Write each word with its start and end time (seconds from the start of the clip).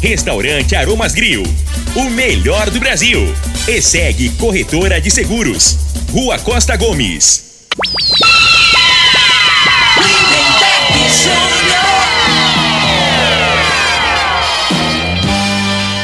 Restaurante 0.00 0.74
Aromas 0.74 1.14
Grill, 1.14 1.42
o 1.94 2.04
melhor 2.10 2.70
do 2.70 2.78
Brasil. 2.78 3.20
E 3.66 3.80
segue 3.80 4.30
Corretora 4.30 5.00
de 5.00 5.10
Seguros. 5.10 5.78
Rua 6.12 6.38
Costa 6.38 6.76
Gomes. 6.76 7.44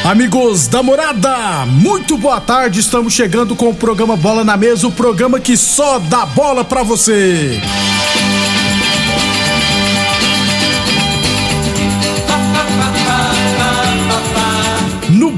Amigos 0.03 0.67
da 0.67 0.81
morada, 0.81 1.65
muito 1.67 2.17
boa 2.17 2.41
tarde. 2.41 2.79
Estamos 2.79 3.13
chegando 3.13 3.55
com 3.55 3.69
o 3.69 3.73
programa 3.73 4.17
Bola 4.17 4.43
na 4.43 4.57
Mesa 4.57 4.87
o 4.87 4.91
programa 4.91 5.39
que 5.39 5.55
só 5.55 5.99
dá 5.99 6.25
bola 6.25 6.65
pra 6.65 6.83
você. 6.83 7.61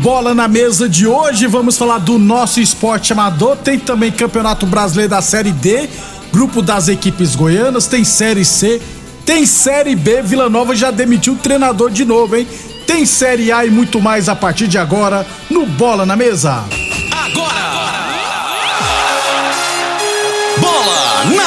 Bola 0.04 0.36
na 0.36 0.50
Mesa 0.50 0.90
de 0.90 1.08
hoje, 1.08 1.48
vamos 1.48 1.78
falar 1.78 2.00
do 2.00 2.20
nosso 2.20 2.60
esporte 2.60 3.14
amador. 3.14 3.56
Tem 3.56 3.80
também 3.80 4.12
Campeonato 4.12 4.66
Brasileiro 4.66 5.12
da 5.12 5.22
Série 5.22 5.54
D, 5.54 5.90
grupo 6.30 6.62
das 6.62 6.90
equipes 6.90 7.36
goianas, 7.36 7.88
tem 7.88 8.04
Série 8.04 8.44
C, 8.44 8.82
tem 9.26 9.46
Série 9.46 9.96
B. 9.96 10.22
Vila 10.22 10.50
Nova 10.50 10.76
já 10.76 10.92
demitiu 10.92 11.36
o 11.36 11.38
treinador 11.38 11.90
de 11.90 12.04
novo, 12.04 12.36
hein? 12.36 12.46
Tem 12.86 13.06
Série 13.06 13.50
A 13.50 13.66
e 13.66 13.70
muito 13.70 14.02
mais 14.02 14.28
a 14.28 14.36
partir 14.36 14.68
de 14.68 14.78
agora 14.78 15.26
no 15.50 15.66
Bola 15.66 16.06
na 16.06 16.18
Mesa. 16.18 16.66
Agora! 17.10 17.83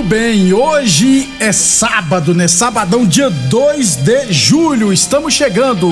Muito 0.00 0.08
bem, 0.08 0.50
hoje 0.50 1.28
é 1.38 1.52
sábado, 1.52 2.34
né? 2.34 2.48
Sabadão, 2.48 3.04
dia 3.04 3.28
2 3.28 3.96
de 3.96 4.32
julho. 4.32 4.94
Estamos 4.94 5.34
chegando. 5.34 5.90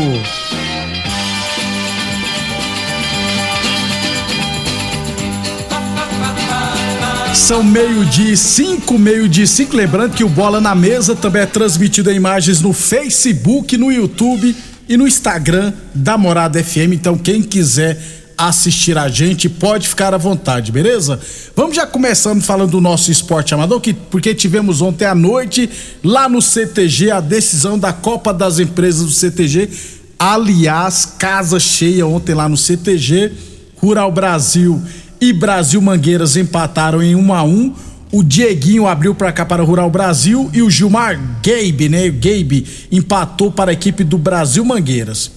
São 7.35 7.63
meio-dia 7.63 8.35
cinco, 8.35 8.99
meio-dia 8.99 9.47
cinco. 9.47 9.77
Lembrando 9.77 10.15
que 10.15 10.25
o 10.25 10.29
Bola 10.29 10.59
na 10.59 10.75
Mesa 10.75 11.15
também 11.15 11.43
é 11.43 11.47
transmitido 11.47 12.11
em 12.11 12.17
imagens 12.17 12.63
no 12.63 12.73
Facebook, 12.73 13.77
no 13.77 13.93
YouTube 13.93 14.57
e 14.89 14.97
no 14.97 15.07
Instagram 15.07 15.75
da 15.95 16.17
Morada 16.17 16.65
FM. 16.65 16.95
Então, 16.95 17.19
quem 17.19 17.43
quiser 17.43 18.18
assistir 18.39 18.97
a 18.97 19.09
gente 19.09 19.49
pode 19.49 19.89
ficar 19.89 20.15
à 20.15 20.17
vontade, 20.17 20.71
beleza? 20.71 21.19
Vamos 21.57 21.75
já 21.75 21.85
começando 21.85 22.41
falando 22.41 22.71
do 22.71 22.81
nosso 22.81 23.11
esporte 23.11 23.53
amador, 23.53 23.81
que, 23.81 23.93
porque 23.93 24.33
tivemos 24.33 24.81
ontem 24.81 25.05
à 25.05 25.15
noite 25.15 25.69
lá 26.05 26.29
no 26.29 26.41
CTG 26.41 27.11
a 27.11 27.21
decisão 27.21 27.77
da 27.77 27.93
Copa 27.93 28.33
das 28.33 28.61
Empresas 28.61 29.05
do 29.05 29.11
CTG. 29.11 29.69
Aliás, 30.17 31.05
casa 31.19 31.59
cheia 31.59 32.07
ontem 32.07 32.35
lá 32.35 32.49
no 32.49 32.57
CTG. 32.57 33.33
Rural 33.77 34.13
Brasil 34.13 34.81
e 35.21 35.33
Brasil 35.33 35.81
Mangueiras 35.81 36.37
empataram 36.37 37.03
em 37.03 37.17
1 37.17 37.35
a 37.35 37.43
1 37.43 37.75
o 38.11 38.23
Dieguinho 38.23 38.87
abriu 38.87 39.15
para 39.15 39.33
cá 39.33 39.45
para 39.45 39.63
o 39.63 39.67
Rural 39.67 39.91
Brasil 39.91 40.51
e 40.55 40.63
o 40.63 40.71
Gilmar 40.71 41.21
Gabe, 41.45 41.89
né? 41.91 42.09
Gabe 42.09 42.67
empatou 42.91 43.53
para 43.53 43.71
a 43.71 43.75
equipe 43.75 44.03
do 44.03 44.17
Brasil 44.17 44.65
Mangueiras. 44.65 45.31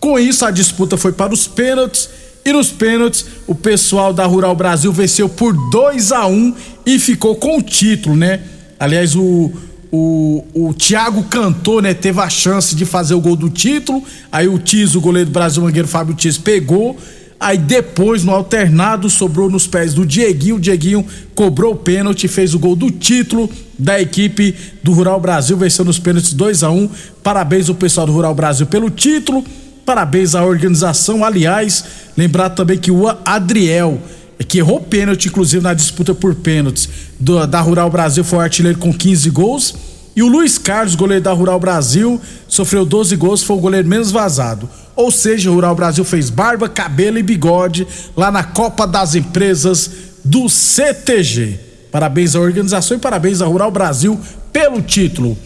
Com 0.00 0.18
isso, 0.18 0.44
a 0.44 0.50
disputa 0.50 0.96
foi 0.96 1.12
para 1.12 1.34
os 1.34 1.46
pênaltis 1.46 2.08
e 2.44 2.52
nos 2.52 2.70
pênaltis 2.70 3.24
o 3.46 3.54
pessoal 3.54 4.12
da 4.12 4.26
Rural 4.26 4.54
Brasil 4.54 4.92
venceu 4.92 5.28
por 5.28 5.54
2 5.70 6.12
a 6.12 6.26
1 6.26 6.54
e 6.84 6.98
ficou 6.98 7.36
com 7.36 7.58
o 7.58 7.62
título, 7.62 8.14
né? 8.14 8.40
Aliás, 8.78 9.16
o, 9.16 9.50
o, 9.90 10.44
o 10.52 10.74
Thiago 10.74 11.22
cantou, 11.24 11.80
né? 11.80 11.94
Teve 11.94 12.20
a 12.20 12.28
chance 12.28 12.74
de 12.74 12.84
fazer 12.84 13.14
o 13.14 13.20
gol 13.20 13.36
do 13.36 13.48
título. 13.48 14.02
Aí 14.30 14.46
o 14.46 14.58
Tiso, 14.58 14.98
o 14.98 15.00
goleiro 15.00 15.30
do 15.30 15.32
Brasil 15.32 15.62
Mangueiro, 15.62 15.88
Fábio 15.88 16.14
Tiso, 16.14 16.42
pegou. 16.42 16.98
Aí 17.40 17.56
depois, 17.58 18.24
no 18.24 18.32
alternado, 18.32 19.08
sobrou 19.08 19.48
nos 19.48 19.66
pés 19.66 19.94
do 19.94 20.04
Dieguinho. 20.04 20.56
O 20.56 20.60
Dieguinho 20.60 21.06
cobrou 21.34 21.72
o 21.72 21.76
pênalti, 21.76 22.28
fez 22.28 22.54
o 22.54 22.58
gol 22.58 22.76
do 22.76 22.90
título 22.90 23.48
da 23.78 24.00
equipe 24.00 24.54
do 24.82 24.92
Rural 24.92 25.18
Brasil, 25.18 25.56
venceu 25.56 25.84
nos 25.84 25.98
pênaltis 25.98 26.32
2 26.32 26.62
a 26.62 26.70
1 26.70 26.88
Parabéns 27.22 27.68
ao 27.68 27.74
pessoal 27.74 28.06
do 28.06 28.12
Rural 28.12 28.34
Brasil 28.34 28.66
pelo 28.66 28.90
título. 28.90 29.44
Parabéns 29.84 30.34
à 30.34 30.44
organização. 30.44 31.24
Aliás, 31.24 31.84
lembrar 32.16 32.50
também 32.50 32.78
que 32.78 32.90
o 32.90 33.06
Adriel, 33.24 34.00
que 34.48 34.58
errou 34.58 34.80
pênalti, 34.80 35.28
inclusive 35.28 35.62
na 35.62 35.74
disputa 35.74 36.14
por 36.14 36.34
pênaltis 36.34 36.88
do, 37.20 37.46
da 37.46 37.60
Rural 37.60 37.90
Brasil, 37.90 38.24
foi 38.24 38.38
artilheiro 38.38 38.78
com 38.78 38.92
15 38.92 39.30
gols. 39.30 39.74
E 40.16 40.22
o 40.22 40.28
Luiz 40.28 40.58
Carlos, 40.58 40.94
goleiro 40.94 41.24
da 41.24 41.32
Rural 41.32 41.58
Brasil, 41.58 42.20
sofreu 42.46 42.84
12 42.86 43.16
gols, 43.16 43.42
foi 43.42 43.56
o 43.56 43.60
goleiro 43.60 43.88
menos 43.88 44.12
vazado. 44.12 44.68
Ou 44.94 45.10
seja, 45.10 45.50
o 45.50 45.54
Rural 45.54 45.74
Brasil 45.74 46.04
fez 46.04 46.30
barba, 46.30 46.68
cabelo 46.68 47.18
e 47.18 47.22
bigode 47.22 47.86
lá 48.16 48.30
na 48.30 48.44
Copa 48.44 48.86
das 48.86 49.16
Empresas 49.16 49.90
do 50.24 50.48
CTG. 50.48 51.58
Parabéns 51.90 52.34
à 52.34 52.40
organização 52.40 52.96
e 52.96 53.00
parabéns 53.00 53.42
à 53.42 53.46
Rural 53.46 53.70
Brasil 53.70 54.18
pelo 54.52 54.80
título. 54.80 55.36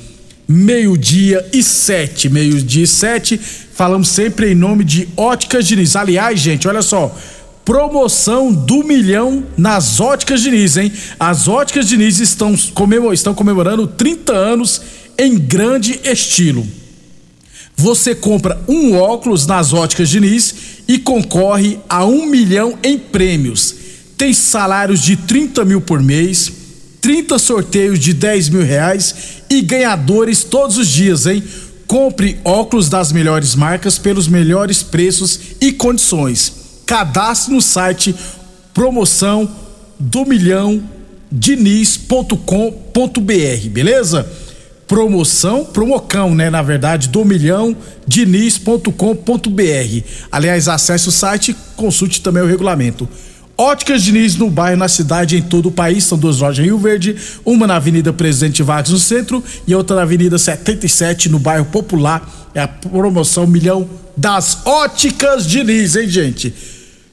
Meio-dia 0.50 1.46
e 1.52 1.62
sete, 1.62 2.30
meio-dia 2.30 2.84
e 2.84 2.86
sete. 2.86 3.36
Falamos 3.36 4.08
sempre 4.08 4.52
em 4.52 4.54
nome 4.54 4.82
de 4.82 5.06
Óticas 5.14 5.66
Diniz. 5.66 5.94
Aliás, 5.94 6.40
gente, 6.40 6.66
olha 6.66 6.80
só. 6.80 7.14
Promoção 7.66 8.50
do 8.50 8.82
milhão 8.82 9.44
nas 9.58 10.00
Óticas 10.00 10.40
Diniz, 10.40 10.78
hein? 10.78 10.90
As 11.20 11.48
Óticas 11.48 11.86
Diniz 11.86 12.18
estão, 12.18 12.56
comemor, 12.72 13.12
estão 13.12 13.34
comemorando 13.34 13.86
30 13.86 14.32
anos 14.32 14.80
em 15.18 15.36
grande 15.36 16.00
estilo. 16.02 16.66
Você 17.76 18.14
compra 18.14 18.58
um 18.66 18.96
óculos 18.96 19.46
nas 19.46 19.72
óticas 19.72 20.08
Diniz 20.08 20.54
e 20.88 20.98
concorre 20.98 21.78
a 21.88 22.04
um 22.04 22.26
milhão 22.26 22.76
em 22.82 22.98
prêmios. 22.98 23.74
Tem 24.16 24.32
salários 24.32 25.00
de 25.00 25.14
30 25.14 25.64
mil 25.64 25.80
por 25.80 26.02
mês, 26.02 26.50
30 27.00 27.38
sorteios 27.38 28.00
de 28.00 28.12
10 28.12 28.48
mil 28.48 28.62
reais 28.62 29.38
e 29.50 29.60
ganhadores 29.62 30.44
todos 30.44 30.76
os 30.76 30.88
dias, 30.88 31.26
hein? 31.26 31.42
Compre 31.86 32.38
óculos 32.44 32.88
das 32.88 33.12
melhores 33.12 33.54
marcas 33.54 33.98
pelos 33.98 34.28
melhores 34.28 34.82
preços 34.82 35.40
e 35.60 35.72
condições. 35.72 36.52
Cadastre 36.84 37.54
no 37.54 37.62
site 37.62 38.14
promoção 38.74 39.50
do 39.98 40.24
milhão 40.24 40.82
diniz.com.br, 41.30 42.38
beleza? 43.70 44.28
promoção, 44.88 45.66
promocão, 45.66 46.34
né? 46.34 46.48
Na 46.48 46.62
verdade, 46.62 47.08
do 47.08 47.24
milhão 47.24 47.76
diniz.com.br. 48.06 48.90
Aliás, 50.32 50.66
acesse 50.66 51.08
o 51.08 51.12
site, 51.12 51.54
consulte 51.76 52.22
também 52.22 52.42
o 52.42 52.46
regulamento. 52.46 53.06
Óticas 53.60 54.05
Diniz 54.05 54.37
no 54.37 54.49
bairro, 54.49 54.76
na 54.76 54.87
cidade, 54.87 55.37
em 55.37 55.43
todo 55.43 55.66
o 55.66 55.72
país. 55.72 56.05
São 56.05 56.16
duas 56.16 56.38
lojas 56.38 56.64
em 56.64 56.69
Rio 56.69 56.78
Verde, 56.78 57.16
uma 57.44 57.66
na 57.66 57.75
Avenida 57.75 58.12
Presidente 58.12 58.62
Vargas 58.62 58.93
no 58.93 58.99
centro 59.00 59.43
e 59.66 59.75
outra 59.75 59.96
na 59.96 60.02
Avenida 60.02 60.38
77 60.38 61.28
no 61.28 61.40
bairro 61.40 61.64
Popular. 61.64 62.50
É 62.55 62.60
a 62.60 62.69
promoção 62.69 63.49
milhão 63.49 63.88
das 64.16 64.64
Óticas 64.64 65.44
Diniz, 65.44 65.96
hein, 65.96 66.08
gente? 66.08 66.55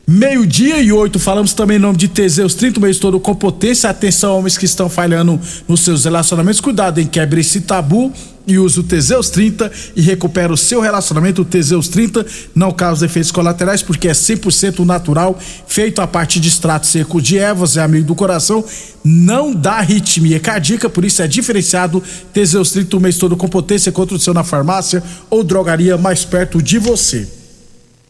Meio-dia 0.07 0.80
e 0.80 0.92
oito, 0.92 1.18
falamos 1.18 1.53
também 1.53 1.77
em 1.77 1.80
nome 1.80 1.97
de 1.97 2.07
Teseus 2.07 2.53
30 2.53 2.80
mês 2.80 3.00
todo 3.00 3.19
com 3.19 3.33
potência. 3.33 3.89
Atenção, 3.89 4.38
homens 4.38 4.56
que 4.56 4.65
estão 4.65 4.88
falhando 4.88 5.39
nos 5.68 5.80
seus 5.80 6.06
relacionamentos. 6.06 6.62
Cuidado 6.62 7.01
em 7.01 7.07
quebre 7.07 7.41
esse 7.41 7.62
tabu. 7.62 8.13
E 8.47 8.57
use 8.57 8.80
o 8.80 8.83
Teseus 8.83 9.30
30 9.30 9.71
e 9.95 10.01
recupera 10.01 10.53
o 10.53 10.57
seu 10.57 10.80
relacionamento. 10.80 11.42
O 11.42 11.45
Teseus 11.45 11.88
30 11.88 12.25
não 12.53 12.71
causa 12.71 13.06
efeitos 13.06 13.31
colaterais 13.31 13.81
porque 13.81 14.07
é 14.07 14.12
100% 14.12 14.86
natural, 14.86 15.38
feito 15.68 16.01
a 16.01 16.07
partir 16.07 16.39
de 16.39 16.50
extrato 16.50 16.86
seco 16.86 17.21
de 17.21 17.38
ervas, 17.38 17.77
é 17.77 17.81
amigo 17.81 18.06
do 18.06 18.15
coração, 18.15 18.63
não 19.03 19.53
dá 19.53 19.74
arritmia 19.74 20.39
cardíaca, 20.39 20.89
por 20.89 21.03
isso 21.06 21.21
é 21.21 21.27
diferenciado. 21.27 22.01
Teseus 22.33 22.71
30 22.71 22.97
o 22.97 23.00
mês 23.00 23.18
todo 23.18 23.36
com 23.36 23.47
potência 23.47 23.92
contra 23.92 24.15
o 24.15 24.19
seu 24.19 24.33
na 24.33 24.44
farmácia 24.44 25.03
ou 25.30 25.44
drogaria 25.44 25.98
mais 25.98 26.24
perto 26.24 26.62
de 26.62 26.77
você. 26.80 27.27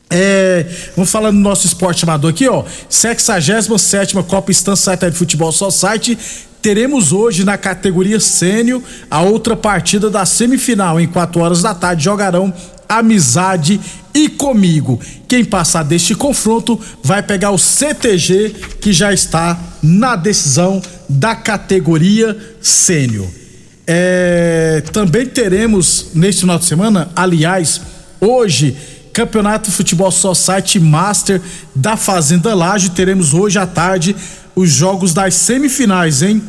É, 0.10 0.66
vamos 0.96 1.10
falando 1.10 1.36
do 1.36 1.42
nosso 1.42 1.66
esporte 1.66 2.04
amador 2.04 2.30
aqui, 2.30 2.48
ó. 2.48 2.64
67 2.88 4.14
Copa 4.28 4.52
Estância 4.52 4.96
de 4.96 5.12
Futebol 5.12 5.52
Society 5.52 6.18
teremos 6.66 7.12
hoje 7.12 7.44
na 7.44 7.60
categoria 7.60 8.20
sênior 8.20 8.82
a 9.08 9.22
outra 9.22 9.56
partida 9.56 10.10
da 10.10 10.26
semifinal. 10.26 11.00
Em 11.00 11.06
4 11.06 11.40
horas 11.40 11.62
da 11.62 11.76
tarde 11.76 12.04
jogarão 12.04 12.52
Amizade 12.90 13.80
e 14.16 14.28
Comigo. 14.28 15.00
Quem 15.28 15.46
passar 15.46 15.84
deste 15.84 16.16
confronto 16.16 16.82
vai 17.04 17.22
pegar 17.22 17.52
o 17.52 17.60
CTG 17.60 18.56
que 18.82 18.92
já 18.92 19.14
está 19.14 19.60
na 19.84 20.16
decisão 20.16 20.82
da 21.08 21.36
categoria 21.36 22.36
sênior. 22.60 23.28
É, 23.86 24.82
também 24.92 25.28
teremos 25.28 26.08
neste 26.16 26.42
final 26.42 26.58
de 26.58 26.66
semana, 26.66 27.12
aliás, 27.16 27.80
hoje 28.20 28.76
Campeonato 29.14 29.72
Futebol 29.72 30.10
Society 30.10 30.80
Master 30.80 31.40
da 31.76 31.96
Fazenda 31.96 32.56
Laje. 32.56 32.90
Teremos 32.90 33.36
hoje 33.36 33.60
à 33.60 33.68
tarde 33.68 34.16
os 34.56 34.72
jogos 34.72 35.14
das 35.14 35.36
semifinais, 35.36 36.24
hein? 36.24 36.42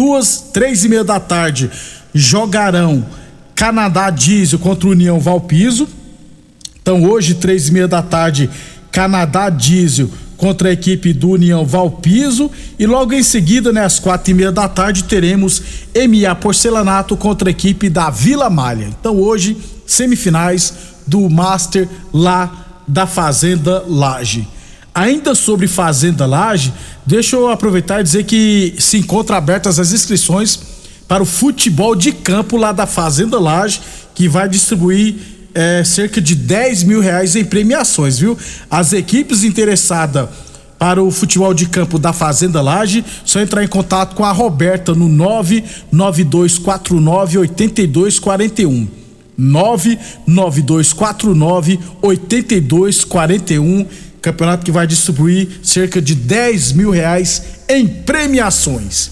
Duas, 0.00 0.46
três 0.50 0.82
e 0.82 0.88
meia 0.88 1.04
da 1.04 1.20
tarde, 1.20 1.70
jogarão 2.14 3.04
Canadá 3.54 4.08
Diesel 4.08 4.58
contra 4.58 4.88
União 4.88 5.20
Valpiso. 5.20 5.86
Então 6.80 7.04
hoje, 7.04 7.34
três 7.34 7.68
e 7.68 7.72
meia 7.72 7.86
da 7.86 8.00
tarde, 8.00 8.48
Canadá 8.90 9.50
Diesel 9.50 10.08
contra 10.38 10.70
a 10.70 10.72
equipe 10.72 11.12
do 11.12 11.32
União 11.32 11.66
Valpiso 11.66 12.50
e 12.78 12.86
logo 12.86 13.12
em 13.12 13.22
seguida, 13.22 13.74
né, 13.74 13.84
às 13.84 13.98
quatro 13.98 14.30
e 14.30 14.34
meia 14.34 14.50
da 14.50 14.66
tarde, 14.66 15.04
teremos 15.04 15.62
MA 15.94 16.34
Porcelanato 16.34 17.14
contra 17.14 17.50
a 17.50 17.52
equipe 17.52 17.90
da 17.90 18.08
Vila 18.08 18.48
Malha. 18.48 18.86
Então 18.86 19.16
hoje, 19.16 19.54
semifinais 19.86 20.72
do 21.06 21.28
Master 21.28 21.86
lá 22.10 22.80
da 22.88 23.06
Fazenda 23.06 23.84
Laje. 23.86 24.48
Ainda 24.94 25.34
sobre 25.34 25.66
Fazenda 25.68 26.26
Laje, 26.26 26.72
deixa 27.06 27.36
eu 27.36 27.48
aproveitar 27.48 28.00
e 28.00 28.04
dizer 28.04 28.24
que 28.24 28.74
se 28.78 28.98
encontram 28.98 29.36
abertas 29.36 29.78
as 29.78 29.92
inscrições 29.92 30.58
para 31.06 31.22
o 31.22 31.26
futebol 31.26 31.94
de 31.94 32.12
campo 32.12 32.56
lá 32.56 32.72
da 32.72 32.86
Fazenda 32.86 33.38
Laje, 33.38 33.80
que 34.14 34.26
vai 34.28 34.48
distribuir 34.48 35.14
é, 35.54 35.84
cerca 35.84 36.20
de 36.20 36.34
10 36.34 36.82
mil 36.84 37.00
reais 37.00 37.36
em 37.36 37.44
premiações, 37.44 38.18
viu? 38.18 38.36
As 38.70 38.92
equipes 38.92 39.44
interessadas 39.44 40.28
para 40.78 41.02
o 41.02 41.10
futebol 41.10 41.52
de 41.52 41.66
campo 41.66 41.98
da 41.98 42.12
Fazenda 42.12 42.62
Laje, 42.62 43.04
só 43.24 43.40
entrar 43.40 43.62
em 43.62 43.68
contato 43.68 44.16
com 44.16 44.24
a 44.24 44.32
Roberta 44.32 44.94
no 44.94 45.08
99249 45.08 47.38
8241. 47.38 48.88
99249 49.36 51.78
8241 52.00 53.86
Campeonato 54.20 54.64
que 54.64 54.72
vai 54.72 54.86
distribuir 54.86 55.48
cerca 55.62 56.00
de 56.00 56.14
10 56.14 56.72
mil 56.72 56.90
reais 56.90 57.42
em 57.68 57.86
premiações. 57.86 59.10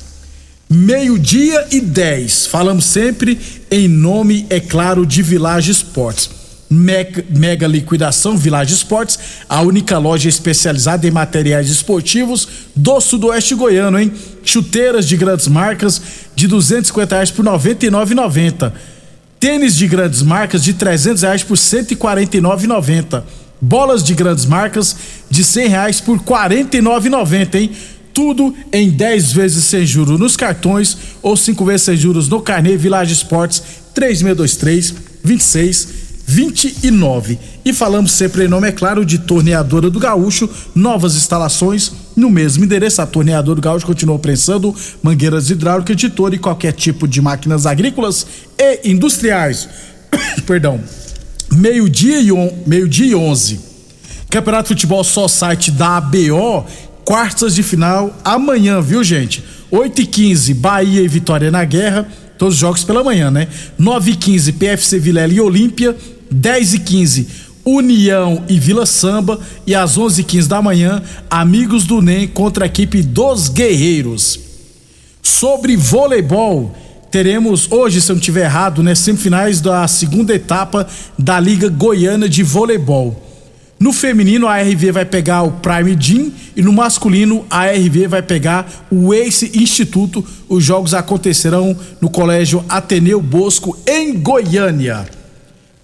Meio-dia 0.70 1.66
e 1.70 1.80
10. 1.80 2.46
Falamos 2.46 2.84
sempre 2.84 3.40
em 3.70 3.88
nome, 3.88 4.46
é 4.50 4.60
claro, 4.60 5.06
de 5.06 5.22
Village 5.22 5.70
Esportes. 5.70 6.30
Mega, 6.70 7.66
liquidação 7.66 8.36
Village 8.36 8.74
Esportes, 8.74 9.18
a 9.48 9.62
única 9.62 9.96
loja 9.96 10.28
especializada 10.28 11.08
em 11.08 11.10
materiais 11.10 11.70
esportivos 11.70 12.46
do 12.76 13.00
Sudoeste 13.00 13.54
Goiano, 13.54 13.98
hein? 13.98 14.12
Chuteiras 14.44 15.08
de 15.08 15.16
grandes 15.16 15.48
marcas 15.48 16.02
de 16.36 16.46
250 16.46 17.14
reais 17.14 17.30
por 17.30 17.42
99,90. 17.42 18.70
Tênis 19.40 19.74
de 19.74 19.86
grandes 19.86 20.20
marcas 20.20 20.62
de 20.62 20.74
300 20.74 21.22
reais 21.22 21.42
por 21.42 21.56
149,90 21.56 23.22
bolas 23.60 24.02
de 24.02 24.14
grandes 24.14 24.46
marcas 24.46 24.96
de 25.30 25.44
cem 25.44 25.68
reais 25.68 26.00
por 26.00 26.22
quarenta 26.22 26.76
e 26.76 26.80
nove 26.80 27.08
hein? 27.54 27.70
Tudo 28.12 28.54
em 28.72 28.90
10 28.90 29.32
vezes 29.32 29.64
sem 29.64 29.86
juros 29.86 30.18
nos 30.18 30.36
cartões 30.36 30.98
ou 31.22 31.36
cinco 31.36 31.64
vezes 31.64 31.82
sem 31.82 31.96
juros 31.96 32.28
no 32.28 32.40
carnê 32.40 32.76
Village 32.76 33.12
Esportes 33.12 33.62
3623 33.94 34.94
2629. 35.22 37.38
E 37.64 37.72
falamos 37.72 38.12
sempre 38.12 38.44
em 38.44 38.48
nome, 38.48 38.68
é 38.68 38.72
claro, 38.72 39.04
de 39.04 39.18
Torneadora 39.18 39.90
do 39.90 40.00
Gaúcho, 40.00 40.48
novas 40.74 41.14
instalações 41.14 41.92
no 42.16 42.30
mesmo 42.30 42.64
endereço. 42.64 43.00
A 43.00 43.06
Torneadora 43.06 43.56
do 43.56 43.62
Gaúcho 43.62 43.86
continua 43.86 44.18
prensando 44.18 44.74
mangueiras 45.02 45.50
hidráulicas 45.50 45.96
de 45.96 46.08
touro 46.08 46.34
e 46.34 46.38
qualquer 46.38 46.72
tipo 46.72 47.06
de 47.06 47.20
máquinas 47.20 47.66
agrícolas 47.66 48.26
e 48.58 48.90
industriais. 48.90 49.68
Perdão 50.46 50.80
meio-dia 51.52 52.20
e, 52.20 52.32
on, 52.32 52.50
meio 52.66 52.88
-dia 52.88 53.06
e 53.06 53.14
11. 53.14 53.60
Campeonato 54.30 54.64
de 54.64 54.74
Futebol 54.74 55.02
Só 55.02 55.26
Site 55.26 55.70
da 55.70 55.96
ABO, 55.96 56.66
quartas 57.04 57.54
de 57.54 57.62
final 57.62 58.14
amanhã, 58.24 58.80
viu, 58.80 59.02
gente? 59.02 59.42
8 59.70 60.02
e 60.02 60.06
15 60.06 60.54
Bahia 60.54 61.02
e 61.02 61.08
Vitória 61.08 61.50
na 61.50 61.64
Guerra, 61.64 62.06
todos 62.36 62.54
os 62.54 62.60
jogos 62.60 62.84
pela 62.84 63.02
manhã, 63.02 63.30
né? 63.30 63.48
9 63.78 64.12
e 64.12 64.16
15 64.16 64.52
PFC 64.52 64.98
Vilela 64.98 65.32
e 65.32 65.40
Olímpia, 65.40 65.96
10 66.30 66.74
e 66.74 66.78
15 66.78 67.26
União 67.64 68.44
e 68.48 68.58
Vila 68.58 68.86
Samba 68.86 69.38
e 69.66 69.74
às 69.74 69.98
11 69.98 70.22
e 70.22 70.24
15 70.24 70.48
da 70.48 70.62
manhã, 70.62 71.02
Amigos 71.28 71.84
do 71.84 72.00
NEM 72.00 72.26
contra 72.28 72.64
a 72.64 72.66
equipe 72.66 73.02
dos 73.02 73.48
Guerreiros. 73.48 74.40
Sobre 75.22 75.76
voleibol, 75.76 76.74
teremos 77.10 77.70
hoje, 77.70 78.00
se 78.00 78.10
eu 78.10 78.14
não 78.14 78.20
estiver 78.20 78.44
errado, 78.44 78.82
né, 78.82 78.94
semifinais 78.94 79.60
da 79.60 79.86
segunda 79.88 80.34
etapa 80.34 80.86
da 81.18 81.38
Liga 81.40 81.68
Goiana 81.68 82.28
de 82.28 82.42
Voleibol. 82.42 83.28
No 83.78 83.92
feminino, 83.92 84.48
a 84.48 84.60
RV 84.60 84.90
vai 84.90 85.04
pegar 85.04 85.42
o 85.42 85.52
Prime 85.52 85.96
Gym 85.98 86.32
e 86.56 86.62
no 86.62 86.72
masculino, 86.72 87.46
a 87.48 87.66
RV 87.66 88.08
vai 88.08 88.22
pegar 88.22 88.86
o 88.90 89.14
Ace 89.14 89.52
Instituto. 89.54 90.24
Os 90.48 90.64
jogos 90.64 90.94
acontecerão 90.94 91.76
no 92.00 92.10
Colégio 92.10 92.64
Ateneu 92.68 93.22
Bosco, 93.22 93.78
em 93.86 94.14
Goiânia. 94.14 95.06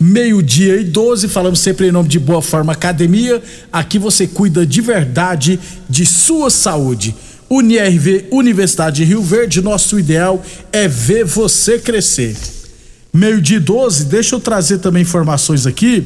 Meio-dia 0.01 0.77
e 0.81 0.85
12, 0.85 1.29
falamos 1.29 1.61
sempre 1.61 1.87
em 1.87 1.93
nome 1.93 2.09
de 2.09 2.19
Boa 2.19 2.43
Forma 2.43 2.73
Academia. 2.73 3.41
Aqui 3.73 3.97
você 3.97 4.27
cuida 4.27 4.67
de 4.67 4.81
verdade 4.81 5.61
de 5.89 6.05
sua 6.05 6.51
saúde. 6.51 7.15
UniRV, 7.59 8.27
Universidade 8.31 8.97
de 8.97 9.05
Rio 9.05 9.23
Verde, 9.23 9.63
nosso 9.63 9.99
ideal 9.99 10.43
é 10.73 10.89
ver 10.89 11.25
você 11.25 11.79
crescer. 11.79 12.37
Meio 13.13 13.41
dia 13.41 13.61
12, 13.61 14.07
deixa 14.07 14.35
eu 14.35 14.41
trazer 14.41 14.79
também 14.79 15.03
informações 15.03 15.67
aqui. 15.67 16.05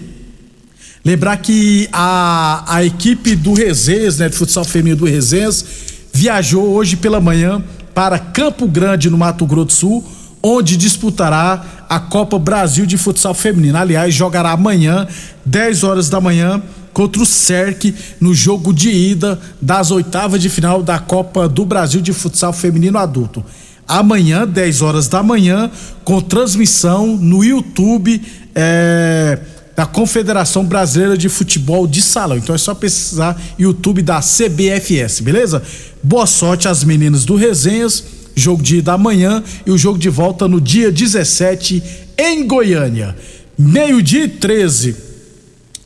Lembrar 1.05 1.39
que 1.39 1.89
a, 1.93 2.65
a 2.67 2.85
equipe 2.85 3.35
do 3.35 3.55
Resenhas, 3.55 4.19
né, 4.19 4.29
de 4.29 4.37
futsal 4.37 4.65
feminino 4.65 4.99
do 4.99 5.07
Resenhas, 5.07 5.65
viajou 6.13 6.69
hoje 6.69 6.97
pela 6.97 7.21
manhã 7.21 7.65
para 7.95 8.19
Campo 8.19 8.69
Grande, 8.69 9.09
no 9.09 9.17
Mato 9.17 9.47
Grosso 9.47 9.67
do 9.67 9.73
Sul, 9.73 10.05
onde 10.43 10.77
disputará 10.77 11.65
a 11.89 11.99
Copa 11.99 12.39
Brasil 12.39 12.85
de 12.87 12.97
Futsal 12.99 13.35
Feminino. 13.35 13.79
Aliás, 13.79 14.15
jogará 14.15 14.51
amanhã, 14.51 15.07
10 15.45 15.85
horas 15.85 16.09
da 16.09 16.21
manhã, 16.21 16.63
contra 16.99 17.23
o 17.23 17.27
CERC 17.27 17.95
no 18.21 18.35
jogo 18.35 18.75
de 18.75 18.91
ida 18.91 19.39
das 19.63 19.93
oitavas 19.93 20.43
de 20.43 20.49
final 20.49 20.83
da 20.83 20.99
Copa 20.99 21.49
do 21.49 21.65
Brasil 21.65 22.01
de 22.01 22.13
Futsal 22.13 22.53
Feminino 22.53 22.99
Adulto. 22.99 23.45
Amanhã, 23.87 24.45
10 24.45 24.83
horas 24.83 25.07
da 25.07 25.23
manhã, 25.23 25.71
com 26.03 26.21
transmissão 26.21 27.17
no 27.17 27.45
YouTube 27.45 28.21
é, 28.53 29.39
da 29.77 29.87
Confederação 29.87 30.65
Brasileira 30.65 31.17
de 31.17 31.29
Futebol 31.29 31.87
de 31.87 32.03
Salão. 32.03 32.37
Então 32.37 32.53
é 32.53 32.59
só 32.59 32.75
pesquisar 32.75 33.41
YouTube 33.57 34.03
da 34.03 34.19
CBFS, 34.21 35.21
beleza? 35.21 35.63
Boa 36.03 36.27
sorte 36.27 36.67
às 36.67 36.83
meninas 36.83 37.25
do 37.25 37.37
Resenhas. 37.37 38.03
Jogo 38.35 38.61
de 38.61 38.79
ida 38.79 38.95
amanhã 38.95 39.45
e 39.65 39.71
o 39.71 39.79
jogo 39.79 40.01
de 40.01 40.09
volta 40.09 40.49
no 40.49 40.61
dia 40.61 40.91
17 40.91 41.81
em 42.19 42.45
Goiânia. 42.45 43.15
Meio-dia 43.57 44.25
e 44.25 44.29
13. 44.29 45.08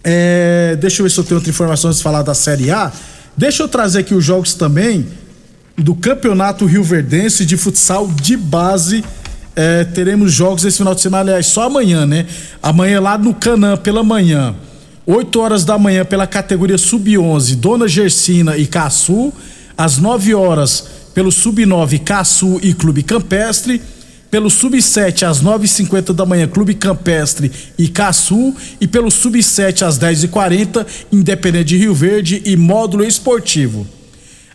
É, 0.05 0.77
deixa 0.81 1.01
eu 1.01 1.05
ver 1.05 1.11
se 1.11 1.19
eu 1.19 1.25
tenho 1.25 1.37
outra 1.37 1.51
informação 1.51 1.89
antes 1.89 1.99
de 1.99 2.05
falar 2.05 2.23
da 2.23 2.35
Série 2.35 2.71
A. 2.71 2.93
Deixa 3.37 3.63
eu 3.63 3.69
trazer 3.69 4.01
aqui 4.01 4.15
os 4.15 4.25
jogos 4.25 4.55
também 4.55 5.07
do 5.77 5.95
Campeonato 5.95 6.67
Rio 6.67 6.83
Verdense 6.83 7.47
de 7.47 7.57
futsal 7.57 8.09
de 8.09 8.37
base. 8.37 9.05
É, 9.55 9.85
teremos 9.85 10.33
jogos 10.33 10.65
esse 10.65 10.79
final 10.79 10.95
de 10.95 11.01
semana, 11.01 11.31
aliás, 11.31 11.47
só 11.47 11.65
amanhã, 11.65 12.07
né? 12.07 12.27
Amanhã 12.63 13.01
lá 13.01 13.17
no 13.19 13.35
Canã, 13.35 13.77
pela 13.77 14.03
manhã. 14.03 14.55
8 15.07 15.41
horas 15.41 15.65
da 15.65 15.77
manhã 15.79 16.05
pela 16.05 16.27
categoria 16.27 16.79
Sub-11, 16.79 17.57
Dona 17.57 17.89
Gersina 17.89 18.57
e 18.57 18.67
Caçu. 18.67 19.33
Às 19.77 19.99
9 19.99 20.35
horas 20.35 20.87
pelo 21.15 21.33
Sub-9, 21.33 22.01
Caçu 22.01 22.59
e 22.63 22.73
Clube 22.73 23.03
Campestre. 23.03 23.81
Pelo 24.33 24.49
Sub-7 24.49 25.29
às 25.29 25.43
9h50 25.43 26.15
da 26.15 26.25
manhã, 26.25 26.49
Clube 26.49 26.73
Campestre 26.73 27.53
e 27.79 27.87
Caçu. 27.87 28.55
E 28.81 28.89
pelo 28.89 29.11
Sub-7 29.11 29.83
às 29.83 29.99
10h40, 29.99 30.87
Independente 31.13 31.67
de 31.67 31.77
Rio 31.77 31.95
Verde 31.95 32.41
e 32.47 32.57
Módulo 32.57 33.05
Esportivo. 33.05 33.87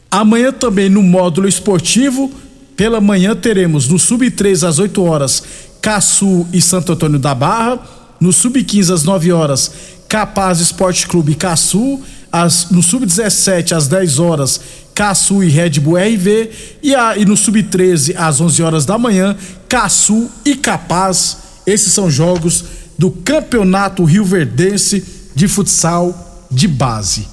Amanhã 0.10 0.52
também 0.52 0.90
no 0.90 1.04
Módulo 1.04 1.48
Esportivo, 1.48 2.32
pela 2.76 3.00
manhã 3.00 3.36
teremos 3.36 3.88
no 3.88 4.00
Sub-3 4.00 4.68
às 4.68 4.80
8 4.80 5.04
horas, 5.04 5.44
Caçu 5.80 6.48
e 6.52 6.60
Santo 6.60 6.94
Antônio 6.94 7.20
da 7.20 7.36
Barra. 7.36 7.80
No 8.20 8.34
Sub-15 8.34 8.92
às 8.92 9.04
9 9.04 9.32
horas, 9.32 9.72
Capaz 10.10 10.60
Esporte 10.60 11.06
Clube 11.06 11.36
Caçu. 11.36 12.02
As, 12.32 12.72
no 12.72 12.82
Sub-17 12.82 13.74
às 13.74 13.88
10 13.88 14.18
horas, 14.18 14.60
Caçu 14.98 15.44
e 15.44 15.48
Red 15.48 15.80
Bull 15.80 15.96
RV 15.96 16.50
e, 16.82 16.96
a, 16.96 17.16
e 17.16 17.24
no 17.24 17.38
Sub-13 17.38 18.16
às 18.18 18.42
11 18.42 18.64
horas 18.64 18.84
da 18.84 18.98
manhã, 18.98 19.38
Caçu 19.70 20.28
e 20.44 20.56
Capaz. 20.56 21.38
Esses 21.68 21.94
são 21.94 22.10
jogos 22.10 22.66
do 22.98 23.12
Campeonato 23.12 24.04
Rio 24.04 24.26
Verdense 24.26 25.06
de 25.36 25.48
Futsal 25.48 26.48
de 26.50 26.68
Base. 26.68 27.28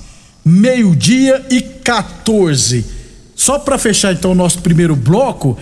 Meio-dia 0.45 1.43
e 1.49 1.63
14. 1.63 2.85
Só 3.35 3.59
para 3.59 3.79
fechar 3.79 4.13
então 4.13 4.33
o 4.33 4.35
nosso 4.35 4.59
primeiro 4.59 4.95
bloco, 4.95 5.57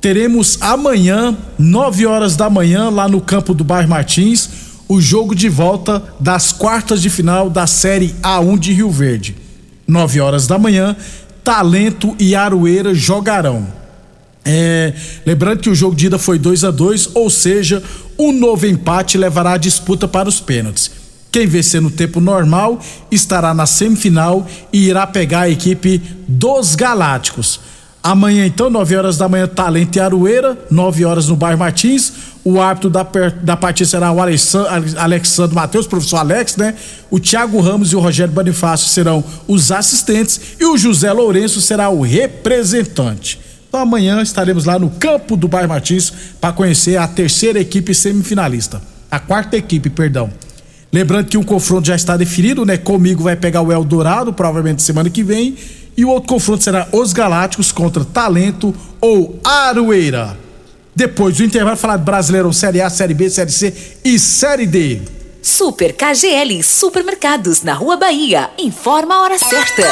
teremos 0.00 0.58
amanhã, 0.60 1.38
9 1.56 2.04
horas 2.04 2.34
da 2.34 2.50
manhã, 2.50 2.90
lá 2.90 3.08
no 3.08 3.20
campo 3.20 3.54
do 3.54 3.62
Bairro 3.62 3.88
Martins, 3.88 4.50
o 4.88 5.00
jogo 5.00 5.36
de 5.36 5.48
volta 5.48 6.02
das 6.18 6.50
quartas 6.50 7.00
de 7.00 7.08
final 7.08 7.48
da 7.48 7.64
Série 7.68 8.12
A1 8.24 8.58
de 8.58 8.72
Rio 8.72 8.90
Verde. 8.90 9.36
9 9.86 10.20
horas 10.20 10.46
da 10.46 10.58
manhã, 10.58 10.96
Talento 11.44 12.16
e 12.18 12.34
Aroeira 12.34 12.94
jogarão. 12.94 13.66
É, 14.44 14.92
lembrando 15.24 15.60
que 15.60 15.70
o 15.70 15.74
jogo 15.74 15.94
de 15.94 16.06
ida 16.06 16.18
foi 16.18 16.38
2 16.38 16.64
a 16.64 16.70
2 16.70 17.10
ou 17.14 17.30
seja, 17.30 17.82
um 18.18 18.32
novo 18.32 18.66
empate 18.66 19.16
levará 19.16 19.52
a 19.52 19.58
disputa 19.58 20.08
para 20.08 20.28
os 20.28 20.40
pênaltis. 20.40 20.90
Quem 21.30 21.46
vencer 21.46 21.80
no 21.80 21.90
tempo 21.90 22.20
normal 22.20 22.80
estará 23.10 23.52
na 23.52 23.66
semifinal 23.66 24.46
e 24.72 24.88
irá 24.88 25.06
pegar 25.06 25.40
a 25.40 25.50
equipe 25.50 26.00
dos 26.26 26.74
Galácticos. 26.74 27.60
Amanhã, 28.02 28.46
então, 28.46 28.68
9 28.68 28.96
horas 28.96 29.16
da 29.16 29.28
manhã, 29.28 29.48
Talento 29.48 29.96
e 29.96 30.00
Aroeira, 30.00 30.58
9 30.70 31.04
horas 31.06 31.28
no 31.28 31.36
bairro 31.36 31.58
Martins. 31.58 32.12
O 32.44 32.60
árbitro 32.60 32.90
da, 32.90 33.02
da 33.42 33.56
partida 33.56 33.88
será 33.88 34.12
o 34.12 34.20
Alexandre, 34.20 35.54
Matheus, 35.54 35.86
professor 35.86 36.18
Alex, 36.18 36.56
né? 36.56 36.74
O 37.10 37.18
Thiago 37.18 37.58
Ramos 37.58 37.92
e 37.92 37.96
o 37.96 38.00
Rogério 38.00 38.34
Bonifácio 38.34 38.88
serão 38.88 39.24
os 39.48 39.72
assistentes 39.72 40.40
e 40.60 40.64
o 40.66 40.76
José 40.76 41.10
Lourenço 41.10 41.60
será 41.62 41.88
o 41.88 42.02
representante. 42.02 43.40
Então 43.66 43.80
amanhã 43.80 44.20
estaremos 44.20 44.66
lá 44.66 44.78
no 44.78 44.90
campo 44.90 45.36
do 45.36 45.48
bairro 45.48 45.70
Martins 45.70 46.12
para 46.38 46.52
conhecer 46.52 46.98
a 46.98 47.08
terceira 47.08 47.58
equipe 47.58 47.94
semifinalista. 47.94 48.80
A 49.10 49.18
quarta 49.18 49.56
equipe, 49.56 49.88
perdão. 49.88 50.30
Lembrando 50.92 51.26
que 51.26 51.38
um 51.38 51.42
confronto 51.42 51.88
já 51.88 51.96
está 51.96 52.16
definido, 52.16 52.64
né? 52.66 52.76
Comigo 52.76 53.22
vai 53.22 53.36
pegar 53.36 53.62
o 53.62 53.72
Eldorado, 53.72 54.32
provavelmente 54.34 54.82
semana 54.82 55.08
que 55.08 55.24
vem 55.24 55.56
e 55.96 56.04
o 56.04 56.08
outro 56.08 56.28
confronto 56.28 56.62
será 56.62 56.88
os 56.92 57.12
Galácticos 57.12 57.72
contra 57.72 58.04
Talento 58.04 58.74
ou 59.00 59.38
Aroeira. 59.44 60.43
Depois 60.96 61.36
do 61.36 61.44
intervalo, 61.44 61.76
falar 61.76 61.96
de 61.96 62.04
Brasileirão 62.04 62.52
Série 62.52 62.80
A, 62.80 62.88
Série 62.88 63.14
B, 63.14 63.28
Série 63.28 63.50
C 63.50 63.74
e 64.04 64.18
Série 64.18 64.66
D. 64.66 65.00
Super 65.42 65.92
KGL 65.92 66.62
Supermercados 66.62 67.62
na 67.62 67.74
Rua 67.74 67.96
Bahia. 67.96 68.48
Informa 68.58 69.16
a 69.16 69.22
hora 69.22 69.38
certa. 69.38 69.82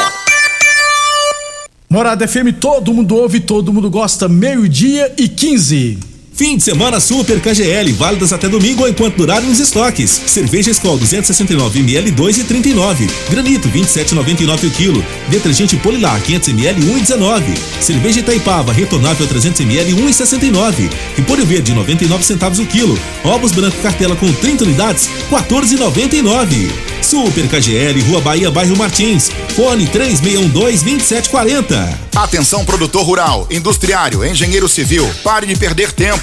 Morada 1.89 2.27
FM, 2.27 2.57
todo 2.59 2.93
mundo 2.93 3.15
ouve, 3.15 3.39
todo 3.39 3.71
mundo 3.71 3.89
gosta. 3.89 4.27
Meio-dia 4.29 5.13
e 5.17 5.27
15. 5.27 6.12
Fim 6.35 6.57
de 6.57 6.63
semana 6.63 6.99
Super 6.99 7.39
KGL, 7.39 7.93
válidas 7.93 8.33
até 8.33 8.49
domingo 8.49 8.87
enquanto 8.87 9.17
durarem 9.17 9.51
os 9.51 9.59
estoques. 9.59 10.09
Cerveja 10.25 10.71
Skol 10.71 10.97
269 10.97 11.79
ml 11.79 12.11
2,39. 12.11 13.07
Granito 13.29 13.69
27,99 13.69 14.67
o 14.67 14.71
quilo. 14.71 15.05
Detergente 15.29 15.77
Polilar 15.77 16.19
500 16.23 16.49
ml 16.49 16.81
1,19. 16.81 17.55
Cerveja 17.79 18.21
Itaipava 18.21 18.73
retornável 18.73 19.27
300 19.27 19.61
ml 19.61 19.93
1,69. 19.93 20.89
Repolho 21.15 21.45
verde 21.45 21.71
99 21.71 22.23
centavos 22.23 22.57
o 22.57 22.65
quilo. 22.65 22.97
Ovos 23.23 23.51
branco 23.51 23.77
cartela 23.83 24.15
com 24.15 24.33
30 24.33 24.63
unidades 24.63 25.07
14,99. 25.29 26.71
Super 27.03 27.47
KGL, 27.47 28.01
Rua 28.09 28.21
Bahia, 28.21 28.49
Bairro 28.49 28.75
Martins. 28.75 29.29
Fone 29.55 29.85
3612-2740. 29.87 32.03
Atenção 32.15 32.63
produtor 32.63 33.03
rural, 33.03 33.47
industriário, 33.49 34.23
engenheiro 34.23 34.69
civil, 34.69 35.09
pare 35.23 35.47
de 35.47 35.55
perder 35.55 35.91
tempo. 35.91 36.22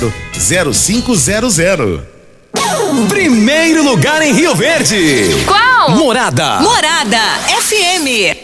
0500. 0.00 2.00
Primeiro 3.08 3.82
lugar 3.84 4.22
em 4.22 4.32
Rio 4.32 4.54
Verde. 4.54 5.44
Qual? 5.46 5.90
Morada. 5.90 6.60
Morada 6.60 7.18
FM. 7.60 8.43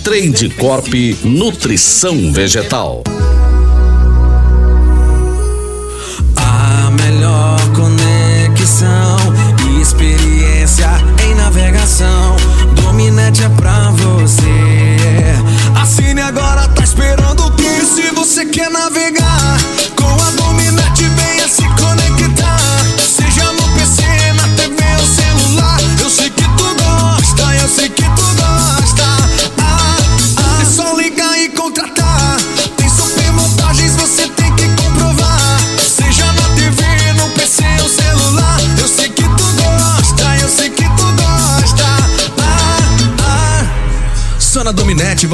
Trade 0.00 0.50
Corp 0.50 0.92
Nutrição 1.24 2.32
Vegetal. 2.32 3.02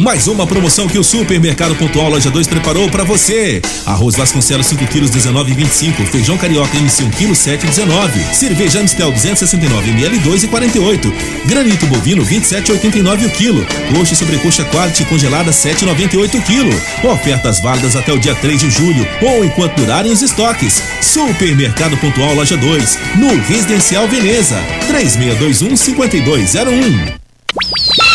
Mais 0.00 0.26
uma 0.28 0.46
promoção 0.46 0.88
que 0.88 0.98
o 0.98 1.04
Supermercado 1.04 1.76
Pontual 1.76 2.08
Loja 2.08 2.30
2 2.30 2.46
preparou 2.46 2.88
para 2.88 3.04
você. 3.04 3.60
Arroz 3.84 4.16
Vasconcelos 4.16 4.66
5 4.68 4.86
quilos 4.86 5.10
19,25. 5.10 6.06
Feijão 6.06 6.38
carioca 6.38 6.74
MC 6.74 7.02
1 7.02 7.10
quilo 7.10 7.34
7,19. 7.34 8.32
Cerveja 8.32 8.80
Amstel 8.80 9.12
269 9.12 9.90
ml 9.90 10.18
2,48. 10.20 11.12
Granito 11.44 11.86
bovino 11.86 12.24
27,89 12.24 13.26
o 13.26 13.30
quilo. 13.30 13.66
Coxa 13.94 14.14
e 14.14 14.16
sobrecoxa 14.16 14.64
quality 14.64 15.04
congelada 15.04 15.50
7,98 15.50 16.38
o 16.38 16.42
quilo. 16.44 16.82
Ofertas 17.04 17.60
válidas 17.60 17.94
até 17.94 18.10
o 18.10 18.18
dia 18.18 18.34
3 18.34 18.58
de 18.58 18.70
julho 18.70 19.06
ou 19.20 19.44
enquanto 19.44 19.76
durarem 19.76 20.10
os 20.10 20.22
estoques. 20.22 20.82
Supermercado 21.02 21.98
Pontual 21.98 22.34
Loja 22.34 22.56
2, 22.56 22.98
no 23.16 23.36
Residencial 23.42 24.08
Veneza. 24.08 24.56
3621 24.88 25.76
5201. 25.76 28.09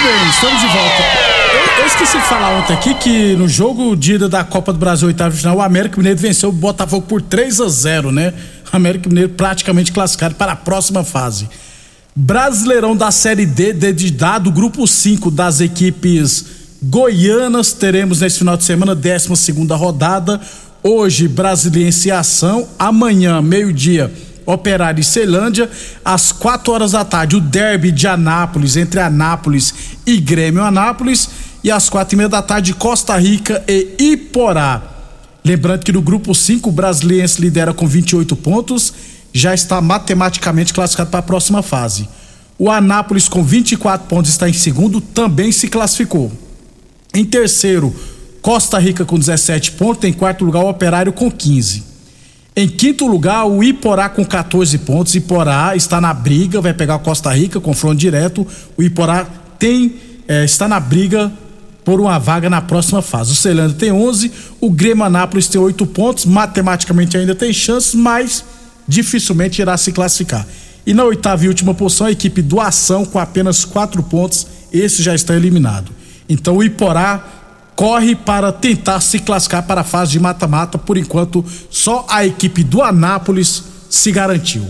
Muito 0.00 0.18
bem, 0.18 0.30
estamos 0.30 0.60
de 0.62 0.66
volta. 0.66 1.02
Eu, 1.52 1.82
eu 1.82 1.86
esqueci 1.86 2.16
de 2.16 2.24
falar 2.24 2.58
ontem 2.58 2.72
aqui 2.72 2.94
que 2.94 3.36
no 3.36 3.46
jogo 3.46 3.94
de 3.94 4.14
ida 4.14 4.30
da 4.30 4.42
Copa 4.42 4.72
do 4.72 4.78
Brasil, 4.78 5.08
oitavo 5.08 5.36
final, 5.36 5.58
o 5.58 5.60
América 5.60 5.98
Mineiro 5.98 6.18
venceu 6.18 6.48
o 6.48 6.52
Botafogo 6.52 7.06
por 7.06 7.20
3 7.20 7.60
a 7.60 7.68
0 7.68 8.10
né? 8.10 8.32
O 8.72 8.76
América 8.76 9.10
Mineiro 9.10 9.28
praticamente 9.30 9.92
classificado 9.92 10.36
para 10.36 10.52
a 10.52 10.56
próxima 10.56 11.04
fase. 11.04 11.50
Brasileirão 12.16 12.96
da 12.96 13.10
Série 13.10 13.44
D, 13.44 13.74
dedicado 13.74 14.50
grupo 14.50 14.86
5 14.86 15.30
das 15.30 15.60
equipes 15.60 16.46
goianas, 16.82 17.74
teremos 17.74 18.22
nesse 18.22 18.38
final 18.38 18.56
de 18.56 18.64
semana, 18.64 18.94
12 18.94 19.36
segunda 19.36 19.76
rodada. 19.76 20.40
Hoje, 20.82 21.28
Brasiliense 21.28 22.10
ação. 22.10 22.66
Amanhã, 22.78 23.42
meio-dia, 23.42 24.10
Operário 24.50 25.00
e 25.00 25.04
Ceilândia. 25.04 25.70
Às 26.04 26.32
4 26.32 26.72
horas 26.72 26.92
da 26.92 27.04
tarde, 27.04 27.36
o 27.36 27.40
derby 27.40 27.90
de 27.92 28.06
Anápolis, 28.06 28.76
entre 28.76 29.00
Anápolis 29.00 29.74
e 30.06 30.16
Grêmio 30.18 30.62
Anápolis. 30.62 31.28
E 31.62 31.70
às 31.70 31.88
quatro 31.88 32.14
e 32.14 32.16
meia 32.16 32.28
da 32.28 32.40
tarde, 32.40 32.72
Costa 32.72 33.16
Rica 33.18 33.62
e 33.68 33.94
Iporá. 33.98 34.82
Lembrando 35.44 35.84
que 35.84 35.92
no 35.92 36.00
grupo 36.00 36.34
5, 36.34 36.68
o 36.68 36.72
Brasiliense 36.72 37.40
lidera 37.40 37.72
com 37.72 37.86
28 37.86 38.34
pontos, 38.36 38.92
já 39.32 39.54
está 39.54 39.80
matematicamente 39.80 40.72
classificado 40.72 41.10
para 41.10 41.20
a 41.20 41.22
próxima 41.22 41.62
fase. 41.62 42.08
O 42.58 42.70
Anápolis, 42.70 43.28
com 43.28 43.42
24 43.42 44.06
pontos, 44.06 44.30
está 44.30 44.48
em 44.48 44.52
segundo, 44.52 45.00
também 45.00 45.50
se 45.52 45.68
classificou. 45.68 46.30
Em 47.14 47.24
terceiro, 47.24 47.94
Costa 48.42 48.78
Rica 48.78 49.04
com 49.04 49.18
17 49.18 49.72
pontos. 49.72 50.08
Em 50.08 50.12
quarto 50.12 50.44
lugar, 50.44 50.62
o 50.62 50.68
Operário 50.68 51.12
com 51.12 51.30
15. 51.30 51.89
Em 52.60 52.68
quinto 52.68 53.06
lugar, 53.06 53.46
o 53.46 53.64
Iporá 53.64 54.06
com 54.10 54.22
14 54.22 54.76
pontos. 54.80 55.14
Iporá 55.14 55.74
está 55.74 55.98
na 55.98 56.12
briga, 56.12 56.60
vai 56.60 56.74
pegar 56.74 56.98
Costa 56.98 57.32
Rica, 57.32 57.58
confronto 57.58 57.96
direto. 57.96 58.46
O 58.76 58.82
Iporá 58.82 59.24
tem, 59.58 59.94
eh, 60.28 60.44
está 60.44 60.68
na 60.68 60.78
briga 60.78 61.32
por 61.86 61.98
uma 62.02 62.18
vaga 62.18 62.50
na 62.50 62.60
próxima 62.60 63.00
fase. 63.00 63.32
O 63.32 63.34
Ceilândia 63.34 63.78
tem 63.78 63.90
11, 63.90 64.30
o 64.60 64.68
Grêmio 64.68 65.04
Anápolis 65.04 65.48
tem 65.48 65.58
8 65.58 65.86
pontos. 65.86 66.26
Matematicamente 66.26 67.16
ainda 67.16 67.34
tem 67.34 67.50
chances, 67.50 67.94
mas 67.94 68.44
dificilmente 68.86 69.62
irá 69.62 69.74
se 69.78 69.90
classificar. 69.90 70.46
E 70.86 70.92
na 70.92 71.04
oitava 71.04 71.42
e 71.46 71.48
última 71.48 71.72
posição, 71.72 72.08
a 72.08 72.10
equipe 72.10 72.42
do 72.42 72.60
Ação 72.60 73.06
com 73.06 73.18
apenas 73.18 73.64
4 73.64 74.02
pontos. 74.02 74.46
Esse 74.70 75.02
já 75.02 75.14
está 75.14 75.34
eliminado. 75.34 75.90
Então 76.28 76.58
o 76.58 76.62
Iporá 76.62 77.24
corre 77.80 78.14
para 78.14 78.52
tentar 78.52 79.00
se 79.00 79.18
classificar 79.18 79.62
para 79.62 79.80
a 79.80 79.84
fase 79.84 80.12
de 80.12 80.20
mata-mata. 80.20 80.76
Por 80.76 80.98
enquanto, 80.98 81.42
só 81.70 82.04
a 82.10 82.26
equipe 82.26 82.62
do 82.62 82.82
Anápolis 82.82 83.64
se 83.88 84.12
garantiu. 84.12 84.66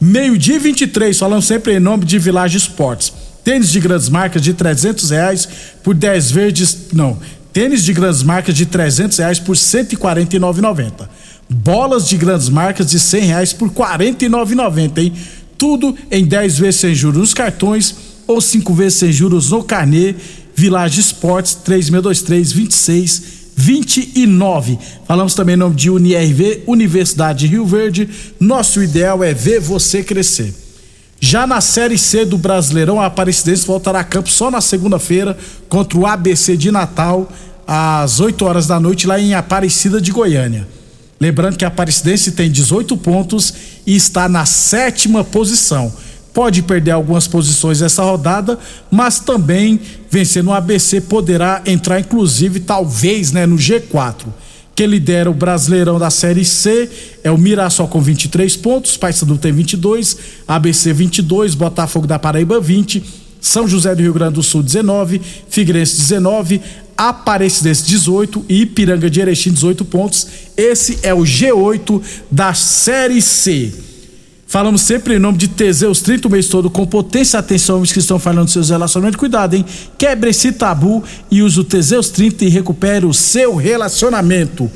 Meio-dia 0.00 0.56
e 0.56 0.58
23, 0.58 1.18
falando 1.18 1.42
sempre 1.42 1.76
em 1.76 1.78
nome 1.78 2.06
de 2.06 2.18
Village 2.18 2.56
Esportes. 2.56 3.12
Tênis 3.44 3.70
de 3.70 3.78
grandes 3.80 4.08
marcas 4.08 4.40
de 4.40 4.54
300 4.54 5.10
reais 5.10 5.46
por 5.82 5.94
10 5.94 6.30
verdes. 6.30 6.78
Não, 6.94 7.18
tênis 7.52 7.84
de 7.84 7.92
grandes 7.92 8.22
marcas 8.22 8.54
de 8.54 8.64
300 8.64 9.18
reais 9.18 9.38
por 9.38 9.56
149,90. 9.56 11.06
Bolas 11.50 12.08
de 12.08 12.16
grandes 12.16 12.48
marcas 12.48 12.86
de 12.86 12.98
100 12.98 13.24
reais 13.24 13.52
por 13.52 13.68
49,90, 13.68 14.98
hein? 15.02 15.12
Tudo 15.58 15.94
em 16.10 16.24
10 16.24 16.58
vezes 16.60 16.80
sem 16.80 16.94
juros 16.94 17.20
nos 17.20 17.34
cartões 17.34 17.94
ou 18.26 18.40
5 18.40 18.72
vezes 18.72 19.00
sem 19.00 19.12
juros 19.12 19.50
no 19.50 19.62
carnê 19.62 20.14
Village 20.54 21.00
Esportes 21.00 21.54
3623 21.54 23.44
2629. 23.56 24.78
Falamos 25.06 25.34
também 25.34 25.54
em 25.54 25.58
nome 25.58 25.76
de 25.76 25.90
UniRV, 25.90 26.64
Universidade 26.66 27.40
de 27.40 27.46
Rio 27.46 27.64
Verde. 27.64 28.08
Nosso 28.38 28.82
ideal 28.82 29.22
é 29.22 29.32
ver 29.32 29.60
você 29.60 30.02
crescer. 30.02 30.54
Já 31.20 31.46
na 31.46 31.60
Série 31.60 31.96
C 31.96 32.24
do 32.24 32.36
Brasileirão, 32.36 33.00
a 33.00 33.06
Aparecidense 33.06 33.66
voltará 33.66 34.00
a 34.00 34.04
campo 34.04 34.28
só 34.28 34.50
na 34.50 34.60
segunda-feira 34.60 35.38
contra 35.68 35.98
o 35.98 36.06
ABC 36.06 36.56
de 36.56 36.70
Natal, 36.70 37.30
às 37.66 38.20
8 38.20 38.44
horas 38.44 38.66
da 38.66 38.78
noite, 38.78 39.06
lá 39.06 39.18
em 39.18 39.32
Aparecida 39.32 40.00
de 40.00 40.12
Goiânia. 40.12 40.68
Lembrando 41.18 41.56
que 41.56 41.64
a 41.64 41.68
Aparecidense 41.68 42.32
tem 42.32 42.50
18 42.50 42.96
pontos 42.98 43.54
e 43.86 43.96
está 43.96 44.28
na 44.28 44.44
sétima 44.44 45.24
posição. 45.24 45.90
Pode 46.34 46.62
perder 46.62 46.90
algumas 46.90 47.28
posições 47.28 47.80
essa 47.80 48.02
rodada, 48.02 48.58
mas 48.90 49.20
também 49.20 49.80
vencendo 50.10 50.48
o 50.48 50.52
ABC 50.52 51.00
poderá 51.00 51.62
entrar, 51.64 52.00
inclusive, 52.00 52.58
talvez, 52.58 53.30
né, 53.30 53.46
no 53.46 53.54
G4. 53.54 54.26
Quem 54.74 54.88
lidera 54.88 55.30
o 55.30 55.34
Brasileirão 55.34 55.96
da 55.96 56.10
Série 56.10 56.44
C 56.44 56.90
é 57.22 57.30
o 57.30 57.38
Mirassol 57.38 57.86
com 57.86 58.00
23 58.00 58.56
pontos, 58.56 58.96
Paysandu 58.96 59.38
tem 59.38 59.52
22, 59.52 60.18
ABC 60.48 60.92
22, 60.92 61.54
Botafogo 61.54 62.08
da 62.08 62.18
Paraíba 62.18 62.60
20, 62.60 63.00
São 63.40 63.68
José 63.68 63.94
do 63.94 64.02
Rio 64.02 64.12
Grande 64.12 64.34
do 64.34 64.42
Sul 64.42 64.64
19, 64.64 65.20
Figueirense 65.48 65.96
19, 65.98 66.60
Aparecidense 66.96 67.84
18 67.84 68.44
e 68.48 68.62
Ipiranga 68.62 69.08
de 69.08 69.20
Erechim 69.20 69.52
18 69.52 69.84
pontos. 69.84 70.26
Esse 70.56 70.98
é 71.04 71.14
o 71.14 71.20
G8 71.20 72.02
da 72.28 72.52
Série 72.54 73.22
C. 73.22 73.93
Falamos 74.54 74.82
sempre 74.82 75.16
em 75.16 75.18
nome 75.18 75.36
de 75.36 75.48
Teseus 75.48 76.00
30 76.00 76.28
o 76.28 76.30
mês 76.30 76.46
todo 76.46 76.70
com 76.70 76.86
potência. 76.86 77.40
Atenção, 77.40 77.74
homens 77.74 77.92
que 77.92 77.98
estão 77.98 78.20
falando 78.20 78.48
seus 78.48 78.70
relacionamentos. 78.70 79.18
Cuidado, 79.18 79.54
hein? 79.54 79.64
Quebre 79.98 80.30
esse 80.30 80.52
tabu 80.52 81.02
e 81.28 81.42
use 81.42 81.58
o 81.58 81.64
Teseus 81.64 82.08
30 82.10 82.44
e 82.44 82.48
recupere 82.48 83.04
o 83.04 83.12
seu 83.12 83.56
relacionamento. 83.56 84.70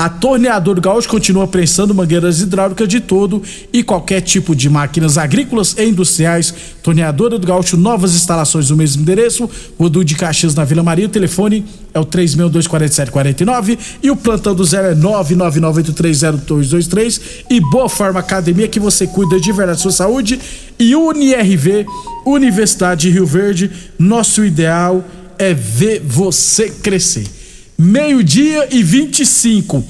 A 0.00 0.08
Torneador 0.08 0.80
Gaúcho 0.80 1.10
continua 1.10 1.46
prensando 1.46 1.94
mangueiras 1.94 2.40
hidráulicas 2.40 2.88
de 2.88 3.00
todo 3.00 3.42
e 3.70 3.82
qualquer 3.82 4.22
tipo 4.22 4.56
de 4.56 4.70
máquinas 4.70 5.18
agrícolas 5.18 5.74
e 5.76 5.84
industriais. 5.84 6.54
Torneadora 6.82 7.38
do 7.38 7.46
Gaúcho, 7.46 7.76
novas 7.76 8.14
instalações 8.14 8.70
no 8.70 8.78
mesmo 8.78 9.02
endereço. 9.02 9.46
Rodu 9.78 10.02
de 10.02 10.14
Caxias 10.14 10.54
na 10.54 10.64
Vila 10.64 10.82
Maria. 10.82 11.04
O 11.04 11.10
telefone 11.10 11.66
é 11.92 12.00
o 12.00 12.06
3624749 12.06 13.78
e 14.02 14.10
o 14.10 14.16
plantão 14.16 14.54
do 14.54 14.64
zero 14.64 14.88
é 14.88 14.94
999830223 14.94 17.20
e 17.50 17.60
Boa 17.60 17.90
Forma 17.90 18.20
Academia 18.20 18.68
que 18.68 18.80
você 18.80 19.06
cuida 19.06 19.38
de 19.38 19.52
verdade 19.52 19.76
da 19.76 19.82
sua 19.82 19.92
saúde 19.92 20.40
e 20.78 20.96
UniRV, 20.96 21.84
Universidade 22.24 23.02
de 23.02 23.10
Rio 23.10 23.26
Verde. 23.26 23.70
Nosso 23.98 24.46
ideal 24.46 25.04
é 25.38 25.52
ver 25.52 26.00
você 26.02 26.70
crescer. 26.70 27.39
Meio-dia 27.82 28.68
e 28.70 28.82
25. 28.82 29.82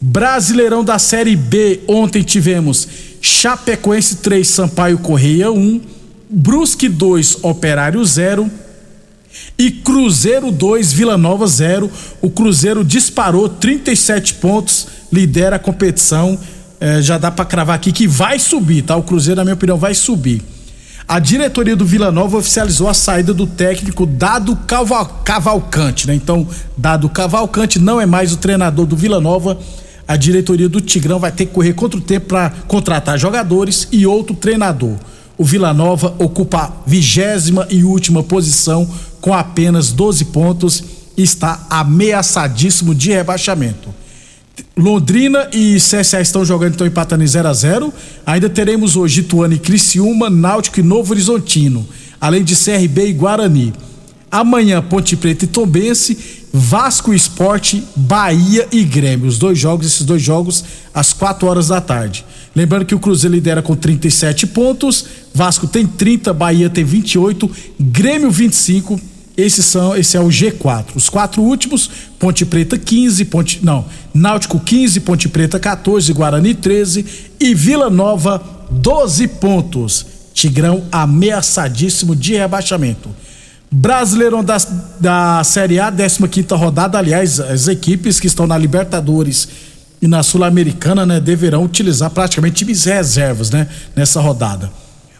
Brasileirão 0.00 0.84
da 0.84 0.96
Série 0.96 1.34
B. 1.34 1.80
Ontem 1.88 2.22
tivemos 2.22 2.86
Chapecoense 3.20 4.18
3, 4.18 4.46
Sampaio 4.46 4.98
Correia 4.98 5.50
1, 5.50 5.80
Brusque 6.30 6.88
2, 6.88 7.38
Operário 7.42 8.04
0 8.04 8.48
e 9.58 9.72
Cruzeiro 9.72 10.52
2, 10.52 10.92
Vila 10.92 11.18
Nova 11.18 11.48
0. 11.48 11.90
O 12.20 12.30
Cruzeiro 12.30 12.84
disparou 12.84 13.48
37 13.48 14.34
pontos, 14.34 14.86
lidera 15.12 15.56
a 15.56 15.58
competição. 15.58 16.38
É, 16.78 17.02
já 17.02 17.18
dá 17.18 17.32
para 17.32 17.44
cravar 17.44 17.74
aqui 17.74 17.90
que 17.90 18.06
vai 18.06 18.38
subir, 18.38 18.82
tá? 18.82 18.94
O 18.94 19.02
Cruzeiro, 19.02 19.38
na 19.38 19.44
minha 19.44 19.54
opinião, 19.54 19.76
vai 19.76 19.94
subir. 19.94 20.40
A 21.06 21.18
diretoria 21.18 21.76
do 21.76 21.84
Vila 21.84 22.10
Nova 22.10 22.38
oficializou 22.38 22.88
a 22.88 22.94
saída 22.94 23.34
do 23.34 23.46
técnico 23.46 24.06
Dado 24.06 24.56
Caval 24.56 25.22
Cavalcante, 25.24 26.06
né? 26.06 26.14
Então, 26.14 26.46
Dado 26.76 27.08
Cavalcante 27.08 27.78
não 27.78 28.00
é 28.00 28.06
mais 28.06 28.32
o 28.32 28.36
treinador 28.36 28.86
do 28.86 28.96
Vila 28.96 29.20
Nova. 29.20 29.58
A 30.06 30.16
diretoria 30.16 30.68
do 30.68 30.80
Tigrão 30.80 31.18
vai 31.18 31.32
ter 31.32 31.46
que 31.46 31.52
correr 31.52 31.74
contra 31.74 31.98
o 31.98 32.02
tempo 32.02 32.28
para 32.28 32.50
contratar 32.66 33.18
jogadores 33.18 33.88
e 33.92 34.06
outro 34.06 34.34
treinador. 34.34 34.96
O 35.36 35.44
Vila 35.44 35.74
Nova 35.74 36.14
ocupa 36.18 36.58
a 36.58 36.72
vigésima 36.86 37.66
e 37.68 37.84
última 37.84 38.22
posição 38.22 38.88
com 39.20 39.34
apenas 39.34 39.92
12 39.92 40.26
pontos 40.26 40.84
e 41.16 41.22
está 41.22 41.66
ameaçadíssimo 41.68 42.94
de 42.94 43.10
rebaixamento. 43.12 44.01
Londrina 44.76 45.48
e 45.52 45.76
CSA 45.76 46.20
estão 46.20 46.44
jogando, 46.44 46.72
estão 46.72 46.86
empatando 46.86 47.22
em 47.22 47.26
0 47.26 47.48
a 47.48 47.52
0 47.52 47.92
Ainda 48.24 48.48
teremos 48.48 48.96
hoje 48.96 49.20
Ituano 49.20 49.54
e 49.54 49.58
Criciúma, 49.58 50.30
Náutico 50.30 50.80
e 50.80 50.82
Novo 50.82 51.12
Horizontino, 51.12 51.86
além 52.20 52.42
de 52.42 52.56
CRB 52.56 53.08
e 53.08 53.12
Guarani. 53.12 53.72
Amanhã, 54.30 54.80
Ponte 54.80 55.14
Preta 55.14 55.44
e 55.44 55.48
Tombense, 55.48 56.16
Vasco 56.50 57.12
Esporte, 57.12 57.82
Bahia 57.94 58.66
e 58.72 58.82
Grêmio. 58.82 59.28
Os 59.28 59.38
dois 59.38 59.58
jogos, 59.58 59.86
esses 59.86 60.06
dois 60.06 60.22
jogos, 60.22 60.64
às 60.94 61.12
4 61.12 61.46
horas 61.46 61.68
da 61.68 61.80
tarde. 61.80 62.24
Lembrando 62.56 62.86
que 62.86 62.94
o 62.94 62.98
Cruzeiro 62.98 63.34
lidera 63.34 63.60
com 63.60 63.76
37 63.76 64.46
pontos, 64.46 65.04
Vasco 65.34 65.66
tem 65.66 65.86
30, 65.86 66.32
Bahia 66.32 66.70
tem 66.70 66.84
28, 66.84 67.50
Grêmio 67.78 68.30
25 68.30 68.98
esses 69.36 69.64
são, 69.64 69.96
esse 69.96 70.16
é 70.16 70.20
o 70.20 70.28
G4. 70.28 70.86
Os 70.94 71.08
quatro 71.08 71.42
últimos, 71.42 71.90
Ponte 72.18 72.44
Preta 72.44 72.78
15, 72.78 73.24
Ponte, 73.26 73.60
não, 73.62 73.84
Náutico 74.12 74.60
15, 74.60 75.00
Ponte 75.00 75.28
Preta 75.28 75.58
14, 75.58 76.12
Guarani 76.12 76.54
13 76.54 77.04
e 77.40 77.54
Vila 77.54 77.88
Nova 77.88 78.42
12 78.70 79.28
pontos. 79.28 80.06
Tigrão 80.34 80.84
ameaçadíssimo 80.90 82.16
de 82.16 82.34
rebaixamento. 82.34 83.10
Brasileirão 83.70 84.44
da, 84.44 84.58
da 85.00 85.42
Série 85.44 85.80
A, 85.80 85.90
15 85.90 86.54
rodada. 86.54 86.98
Aliás, 86.98 87.40
as 87.40 87.68
equipes 87.68 88.20
que 88.20 88.26
estão 88.26 88.46
na 88.46 88.56
Libertadores 88.58 89.48
e 90.00 90.06
na 90.06 90.22
Sul-Americana, 90.22 91.06
né, 91.06 91.20
deverão 91.20 91.64
utilizar 91.64 92.10
praticamente 92.10 92.56
times 92.56 92.84
reservas, 92.84 93.50
né, 93.50 93.68
nessa 93.94 94.20
rodada. 94.20 94.70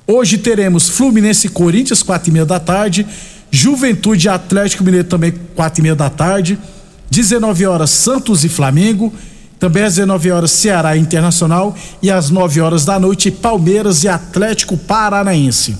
Hoje 0.06 0.36
teremos 0.36 0.88
Fluminense 0.88 1.46
e 1.46 1.50
Corinthians, 1.50 2.02
quatro 2.02 2.28
e 2.28 2.32
meia 2.32 2.44
da 2.44 2.58
tarde. 2.58 3.06
Juventude 3.54 4.30
Atlético 4.30 4.82
Mineiro 4.82 5.06
também, 5.06 5.30
quatro 5.54 5.80
e 5.80 5.82
meia 5.82 5.94
da 5.94 6.08
tarde. 6.08 6.58
19 7.10 7.66
horas, 7.66 7.90
Santos 7.90 8.44
e 8.44 8.48
Flamengo. 8.48 9.12
Também 9.60 9.84
às 9.84 9.96
19 9.96 10.30
horas, 10.30 10.50
Ceará 10.50 10.96
Internacional. 10.96 11.76
E 12.02 12.10
às 12.10 12.30
9 12.30 12.62
horas 12.62 12.86
da 12.86 12.98
noite, 12.98 13.30
Palmeiras 13.30 14.04
e 14.04 14.08
Atlético 14.08 14.78
Paranaense. 14.78 15.76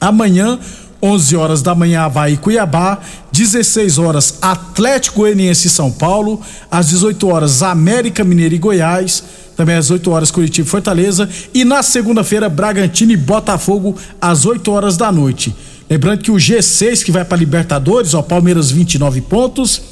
Amanhã, 0.00 0.56
11 1.02 1.36
horas 1.36 1.62
da 1.62 1.74
manhã, 1.74 2.02
Havaí 2.02 2.36
Cuiabá. 2.36 3.00
16 3.32 3.98
horas, 3.98 4.38
Atlético 4.40 5.18
Goianiense 5.18 5.66
e 5.66 5.70
São 5.70 5.90
Paulo. 5.90 6.40
Às 6.70 6.90
18 6.90 7.26
horas, 7.26 7.60
América 7.64 8.22
Mineiro 8.22 8.54
e 8.54 8.58
Goiás. 8.58 9.24
Também 9.56 9.74
às 9.74 9.90
8 9.90 10.08
horas, 10.12 10.30
Curitiba 10.30 10.68
e 10.68 10.70
Fortaleza. 10.70 11.28
E 11.52 11.64
na 11.64 11.82
segunda-feira, 11.82 12.48
Bragantino 12.48 13.10
e 13.10 13.16
Botafogo, 13.16 13.96
às 14.20 14.46
8 14.46 14.70
horas 14.70 14.96
da 14.96 15.10
noite. 15.10 15.54
Lembrando 15.88 16.22
que 16.22 16.30
o 16.30 16.36
G6 16.36 17.04
que 17.04 17.12
vai 17.12 17.24
para 17.24 17.36
Libertadores, 17.36 18.14
ó, 18.14 18.22
Palmeiras 18.22 18.70
29 18.70 19.20
pontos, 19.22 19.82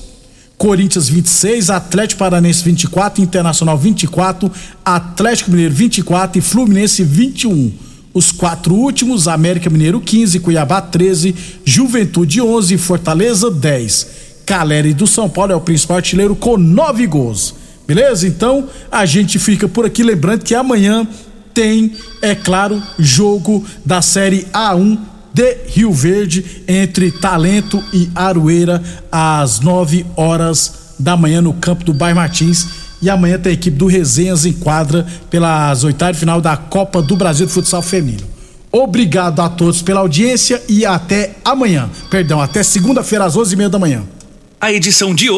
Corinthians 0.57 1.09
26, 1.09 1.71
Atlético 1.71 2.21
Paranense 2.21 2.65
24, 2.65 3.23
Internacional 3.23 3.77
24, 3.77 4.51
Atlético 4.85 5.51
Mineiro 5.51 5.75
24 5.75 6.39
e 6.39 6.43
Fluminense 6.43 7.03
21. 7.03 7.73
Os 8.15 8.31
quatro 8.31 8.75
últimos, 8.75 9.27
América 9.27 9.69
Mineiro 9.69 10.01
15, 10.01 10.41
Cuiabá 10.41 10.81
13, 10.81 11.35
Juventude 11.65 12.41
11, 12.41 12.79
Fortaleza 12.79 13.51
10. 13.51 14.07
Caleri 14.47 14.95
do 14.95 15.07
São 15.07 15.29
Paulo 15.29 15.53
é 15.53 15.57
o 15.57 15.61
principal 15.61 15.97
artilheiro 15.97 16.37
com 16.37 16.57
nove 16.57 17.07
gols. 17.07 17.55
Beleza? 17.87 18.27
Então 18.27 18.69
a 18.91 19.05
gente 19.05 19.39
fica 19.39 19.67
por 19.67 19.85
aqui 19.85 20.03
lembrando 20.03 20.45
que 20.45 20.55
amanhã 20.55 21.07
tem, 21.53 21.93
é 22.21 22.35
claro, 22.35 22.83
jogo 22.99 23.65
da 23.85 24.01
série 24.01 24.47
A1 24.53 25.12
de 25.33 25.57
Rio 25.67 25.93
Verde, 25.93 26.63
entre 26.69 27.11
Talento 27.11 27.83
e 27.93 28.11
Aroeira, 28.15 28.83
às 29.11 29.61
9 29.61 30.07
horas 30.17 30.95
da 30.99 31.17
manhã, 31.17 31.41
no 31.41 31.55
campo 31.55 31.85
do 31.85 31.95
Bairro 31.95 32.17
Martins. 32.17 32.67
E 33.01 33.11
amanhã 33.11 33.39
tem 33.39 33.51
a 33.51 33.55
equipe 33.55 33.77
do 33.77 33.87
Resenhas 33.87 34.47
em 34.47 34.53
quadra 34.53 35.07
pelas 35.29 35.83
oitavas 35.83 36.17
de 36.17 36.21
final 36.21 36.41
da 36.41 36.57
Copa 36.57 37.03
do 37.03 37.17
Brasil 37.17 37.47
de 37.47 37.53
Futsal 37.53 37.83
Feminino. 37.83 38.33
Obrigado 38.71 39.41
a 39.41 39.51
todos 39.51 39.83
pela 39.83 40.01
audiência 40.01 40.63
e 40.69 40.87
até 40.87 41.35
amanhã. 41.45 41.91
Perdão, 42.09 42.41
até 42.41 42.63
segunda-feira 42.63 43.25
às 43.25 43.37
11 43.37 43.53
e 43.53 43.57
meia 43.57 43.69
da 43.69 43.79
manhã. 43.79 44.03
A 44.59 44.73
edição 44.73 45.15
de. 45.15 45.29